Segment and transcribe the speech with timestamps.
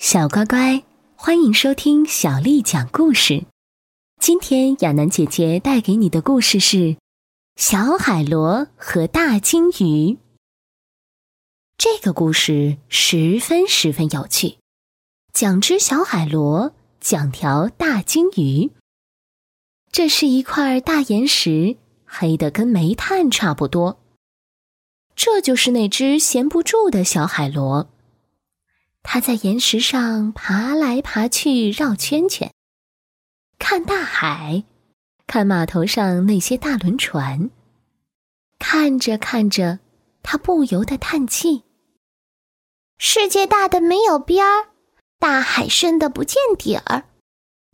[0.00, 0.82] 小乖乖，
[1.14, 3.44] 欢迎收听小丽讲故事。
[4.18, 6.76] 今天亚楠姐姐带给你的故事是
[7.56, 10.14] 《小海螺和大金鱼》。
[11.76, 14.56] 这个故事十分十分有趣，
[15.34, 18.70] 讲只小海螺，讲条大金鱼。
[19.92, 21.76] 这是一块大岩石，
[22.06, 24.00] 黑的跟煤炭差不多。
[25.14, 27.90] 这就是那只闲不住的小海螺。
[29.02, 32.52] 它在岩石上爬来爬去，绕圈圈，
[33.58, 34.64] 看大海，
[35.26, 37.50] 看码头上那些大轮船。
[38.58, 39.80] 看着看着，
[40.22, 41.64] 他不由得叹气
[42.98, 44.68] ：“世界大的没有边儿，
[45.18, 47.04] 大海深的不见底儿，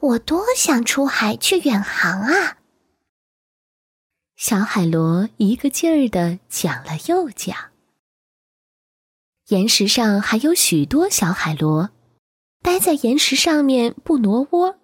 [0.00, 2.58] 我多想出海去远航啊！”
[4.36, 7.72] 小海螺一个劲儿的讲了又讲。
[9.48, 11.90] 岩石上还有许多小海螺，
[12.62, 14.76] 待在岩石上面不挪窝。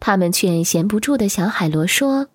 [0.00, 2.28] 他们劝闲不住的小海螺说：“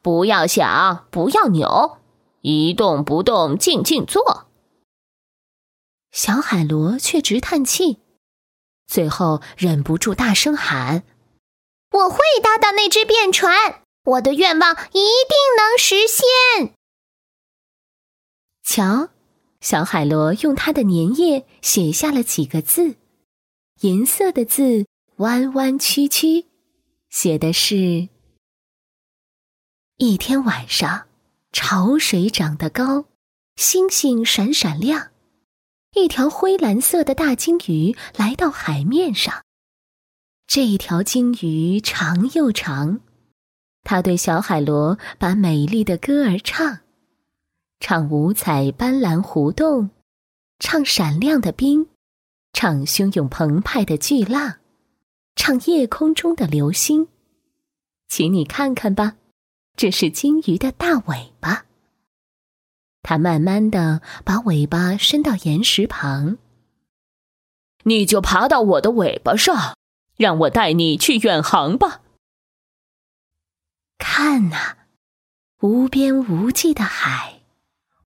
[0.00, 1.98] 不要想，不要扭，
[2.40, 4.48] 一动不动，静静坐。”
[6.10, 7.98] 小海螺却直叹气，
[8.86, 11.02] 最后忍不住大声喊
[11.92, 16.74] ：“我会搭到那只便船，我的愿望一定能实现。”
[18.64, 19.10] 瞧。
[19.64, 22.96] 小海螺用它的粘液写下了几个字，
[23.80, 24.84] 银色的字，
[25.16, 26.44] 弯弯曲曲，
[27.08, 28.10] 写的是：
[29.96, 31.06] 一天晚上，
[31.50, 33.06] 潮水涨得高，
[33.56, 35.12] 星星闪闪亮，
[35.94, 39.42] 一条灰蓝色的大鲸鱼来到海面上。
[40.46, 43.00] 这条金鱼长又长，
[43.82, 46.80] 它对小海螺把美丽的歌儿唱。
[47.80, 49.90] 唱五彩斑斓湖洞，
[50.58, 51.88] 唱闪亮的冰，
[52.52, 54.58] 唱汹涌澎湃的巨浪，
[55.36, 57.08] 唱夜空中的流星。
[58.08, 59.16] 请你看看吧，
[59.76, 61.66] 这是金鱼的大尾巴。
[63.02, 66.38] 它慢慢的把尾巴伸到岩石旁。
[67.82, 69.76] 你就爬到我的尾巴上，
[70.16, 72.00] 让我带你去远航吧。
[73.98, 74.76] 看呐，
[75.60, 77.33] 无边无际的海。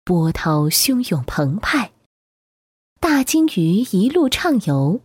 [0.07, 1.91] 波涛汹涌澎湃，
[3.01, 5.01] 大金鱼一路畅游，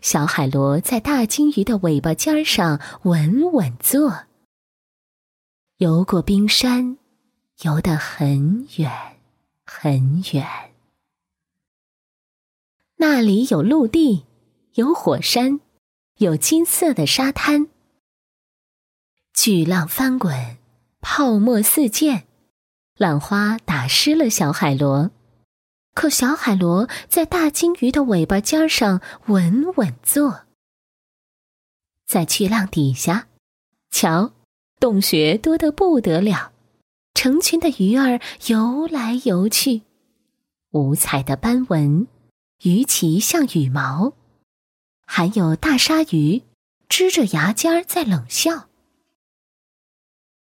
[0.00, 4.24] 小海螺在大金鱼的尾巴尖上稳稳坐。
[5.76, 6.96] 游过冰山，
[7.64, 8.90] 游得很远
[9.66, 10.72] 很远。
[12.96, 14.24] 那里有陆地，
[14.72, 15.60] 有火山，
[16.16, 17.68] 有金色的沙滩。
[19.34, 20.56] 巨浪翻滚，
[21.02, 22.29] 泡沫四溅。
[23.00, 25.10] 浪花打湿了小海螺，
[25.94, 30.42] 可小海螺在大金鱼的尾巴尖上稳稳坐。
[32.06, 33.28] 在巨浪底下，
[33.90, 34.34] 瞧，
[34.78, 36.52] 洞穴多得不得了，
[37.14, 39.80] 成群的鱼儿游来游去，
[40.72, 42.06] 五彩的斑纹，
[42.64, 44.12] 鱼鳍像羽毛，
[45.06, 46.42] 还有大鲨鱼，
[46.86, 48.68] 支着牙尖在冷笑。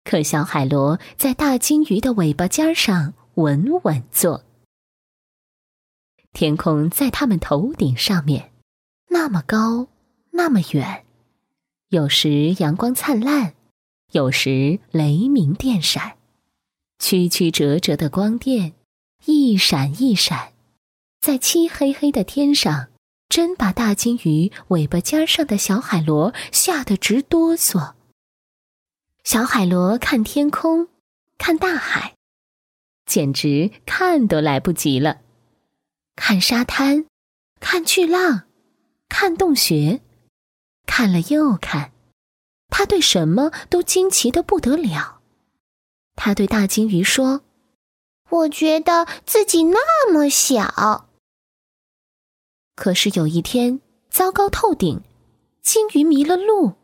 [0.07, 4.45] 可小海螺在大金鱼的尾巴尖上稳稳坐。
[6.31, 8.53] 天空在它们头顶上面，
[9.09, 9.89] 那么高，
[10.31, 11.03] 那么远，
[11.89, 13.55] 有时阳光灿烂，
[14.13, 16.15] 有时雷鸣电闪，
[16.99, 18.75] 曲曲折折的光电，
[19.25, 20.53] 一闪一闪，
[21.19, 22.87] 在漆黑黑的天上，
[23.27, 27.96] 真把大金鱼尾巴尖上的小海螺吓得直哆嗦。
[29.29, 30.87] 小海螺看天空，
[31.37, 32.15] 看大海，
[33.05, 35.19] 简直看都来不及了。
[36.15, 37.05] 看沙滩，
[37.59, 38.47] 看巨浪，
[39.09, 39.99] 看洞穴，
[40.85, 41.91] 看了又看，
[42.69, 45.19] 他对什么都惊奇的不得了。
[46.15, 47.41] 他对大金鱼说
[48.31, 51.09] ：“我觉得自己那么小。”
[52.75, 55.01] 可是有一天，糟糕透顶，
[55.61, 56.75] 金鱼迷了路。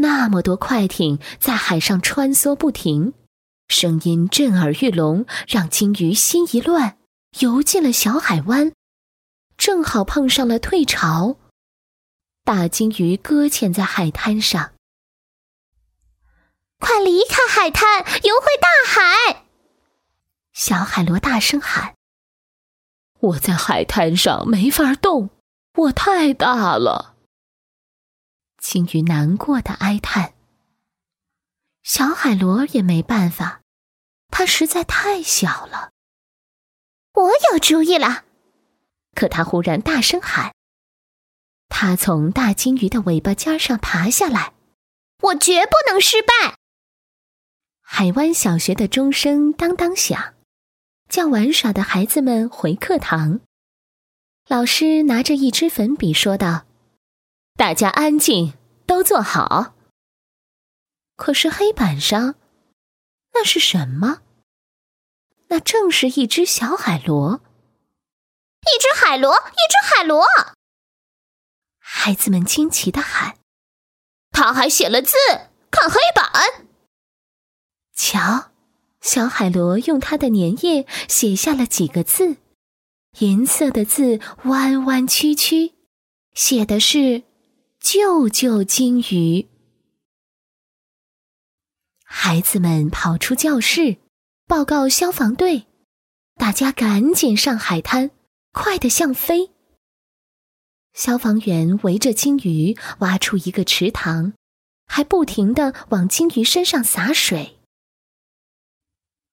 [0.00, 3.12] 那么多快艇在海上穿梭不停，
[3.68, 6.96] 声音震耳欲聋，让金鱼心一乱，
[7.40, 8.72] 游进了小海湾，
[9.58, 11.36] 正好碰上了退潮。
[12.44, 14.72] 大金鱼搁浅在海滩上，
[16.78, 19.44] 快离开海滩，游回大海！
[20.54, 21.94] 小海螺大声喊
[23.20, 25.28] ：“我在海滩上没法动，
[25.74, 27.16] 我太大了。”
[28.60, 30.34] 金鱼难过的哀叹。
[31.82, 33.62] 小海螺也没办法，
[34.28, 35.90] 它实在太小了。
[37.14, 38.24] 我有主意了！
[39.14, 40.54] 可他忽然大声喊
[41.68, 44.52] ：“他从大金鱼的尾巴尖上爬下来。
[45.22, 46.56] 我绝不能失败！
[47.82, 50.34] 海湾小学的钟声当当响，
[51.08, 53.40] 叫玩耍的孩子们回课堂。
[54.46, 56.64] 老师拿着一支粉笔说道
[57.60, 58.54] ：“大家安静，
[58.86, 59.74] 都坐好。”
[61.14, 62.36] 可是黑板上，
[63.34, 64.22] 那是什么？
[65.48, 67.42] 那正是一只小海螺。
[68.62, 70.24] 一只海螺，一只海螺！
[71.78, 73.36] 孩子们惊奇的喊。
[74.30, 75.12] 他还写了字，
[75.70, 76.66] 看黑板。
[77.94, 78.52] 瞧，
[79.02, 82.38] 小海螺用它的粘液写下了几个字，
[83.18, 85.74] 银色的字，弯弯曲曲，
[86.32, 87.24] 写的是
[87.80, 89.48] “救救金鱼”。
[92.04, 93.96] 孩子们跑出教室，
[94.46, 95.66] 报告消防队。
[96.36, 98.10] 大家赶紧上海滩，
[98.52, 99.50] 快得像飞。
[100.92, 104.34] 消防员围着金鱼挖出一个池塘，
[104.86, 107.58] 还不停的往金鱼身上洒水。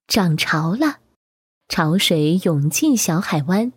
[0.06, 1.00] 涨潮了，
[1.68, 3.72] 潮水涌进小海湾，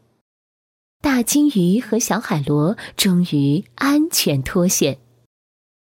[1.02, 5.00] 大金鱼和小海螺终于安全脱险。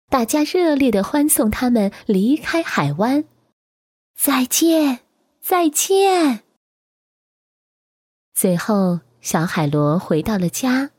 [0.09, 3.25] 大家热烈的欢送他们离开海湾，
[4.19, 5.00] 再见，
[5.41, 6.41] 再见。
[8.35, 10.91] 最后，小海螺回到了家。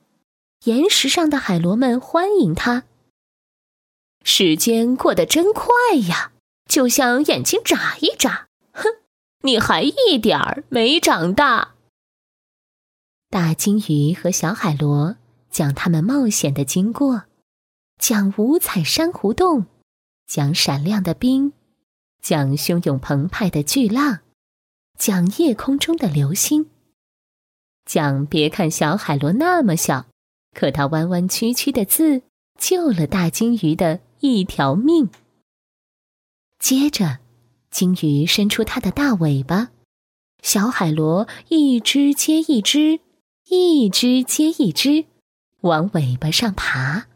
[0.65, 2.83] 岩石上的海螺们欢迎他。
[4.23, 5.67] 时间过得真快
[6.07, 6.31] 呀，
[6.69, 8.47] 就像眼睛眨一眨。
[8.71, 8.87] 哼，
[9.41, 11.72] 你还一点儿没长大。
[13.33, 15.15] 大金鱼和小海螺
[15.49, 17.23] 讲他们冒险的经过，
[17.97, 19.65] 讲五彩珊瑚洞，
[20.27, 21.51] 讲闪亮的冰，
[22.21, 24.19] 讲汹涌澎湃的巨浪，
[24.99, 26.67] 讲夜空中的流星，
[27.87, 30.05] 讲别看小海螺那么小。
[30.55, 32.21] 可它弯弯曲曲的字
[32.59, 35.09] 救了大金鱼的一条命。
[36.59, 37.17] 接着，
[37.71, 39.71] 金鱼伸出它的大尾巴，
[40.43, 42.99] 小海螺一只接一只，
[43.49, 45.05] 一只接一只，
[45.61, 47.07] 往尾巴上爬。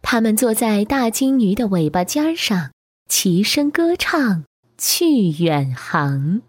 [0.00, 2.70] 他们坐在大金鱼的尾巴尖上，
[3.08, 4.44] 齐声歌唱，
[4.78, 6.40] 去远航。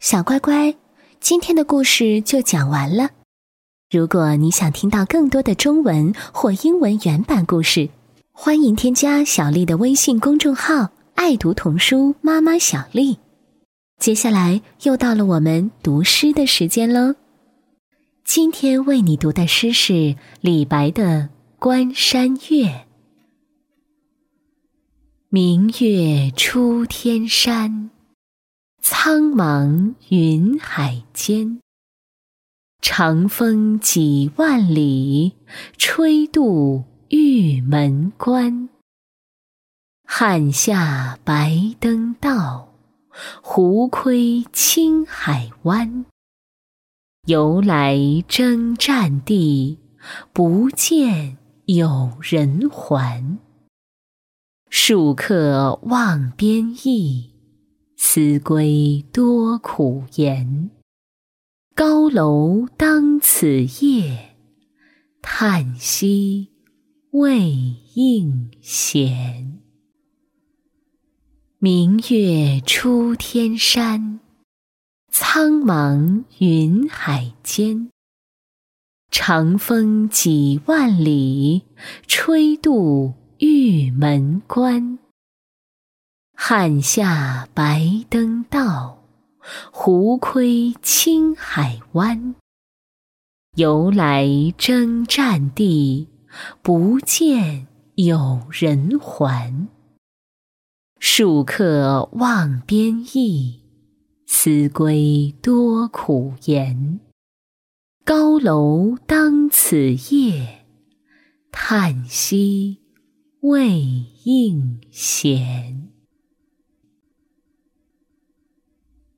[0.00, 0.74] 小乖乖。
[1.20, 3.10] 今天的故事就讲完了。
[3.90, 7.88] 如果你想听到更多的中文或英文原版故事，
[8.32, 13.18] 欢迎添加小丽的微信公众号“爱读童书妈妈小丽”。
[13.98, 17.14] 接下来又到了我们读诗的时间喽。
[18.24, 21.04] 今天为你读的诗是李白的
[21.58, 22.66] 《关山月》。
[25.28, 27.90] 明月出天山。
[28.86, 31.58] 苍茫云海间，
[32.82, 35.32] 长风几万里，
[35.78, 38.68] 吹度玉门关。
[40.04, 42.73] 汉下白登道，
[43.42, 46.06] 胡窥青海湾。
[47.26, 49.78] 由来征战地，
[50.32, 53.38] 不见有人还。
[54.70, 57.30] 戍客望边邑。
[57.96, 60.70] 思归多苦颜，
[61.74, 64.36] 高楼当此夜，
[65.22, 66.50] 叹息
[67.12, 67.50] 未
[67.94, 69.43] 应闲。
[71.66, 74.20] 明月出天山，
[75.10, 77.88] 苍茫云海间。
[79.10, 81.62] 长风几万里，
[82.06, 84.98] 吹度玉门关。
[86.36, 89.02] 汉下白登道，
[89.72, 92.34] 胡窥青海湾。
[93.56, 94.28] 由来
[94.58, 96.10] 征战地，
[96.60, 99.66] 不见有人还。
[101.00, 103.60] 戍客望边邑，
[104.26, 107.00] 思归多苦颜。
[108.04, 110.66] 高楼当此夜，
[111.52, 112.78] 叹息
[113.40, 113.80] 未
[114.24, 115.90] 应闲。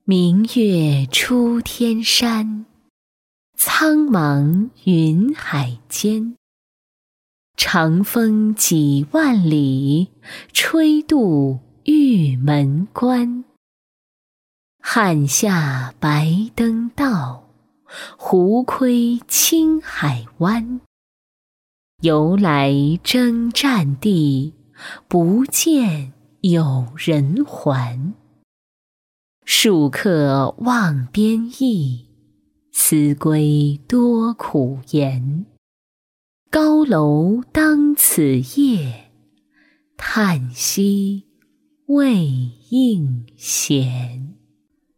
[0.04, 2.66] 明月出天山，
[3.56, 6.36] 苍茫云海间。
[7.56, 10.08] 长风几万里，
[10.52, 13.44] 吹度玉门关。
[14.80, 17.48] 汉下白登道，
[18.18, 20.80] 胡窥青海湾。
[22.02, 22.74] 由来
[23.04, 24.52] 征战地，
[25.06, 28.12] 不见有人还。
[29.46, 32.08] 戍客望边邑，
[32.72, 35.46] 思归多苦颜。
[36.50, 39.12] 高楼当此夜，
[39.96, 41.25] 叹息
[41.86, 44.35] 魏应闲。